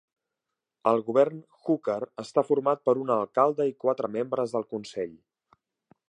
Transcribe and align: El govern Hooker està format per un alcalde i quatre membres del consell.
El 0.91 1.01
govern 1.09 1.35
Hooker 1.67 1.97
està 2.23 2.43
format 2.47 2.81
per 2.89 2.95
un 3.01 3.13
alcalde 3.17 3.67
i 3.73 3.77
quatre 3.85 4.09
membres 4.15 4.55
del 4.57 4.69
consell. 4.77 5.13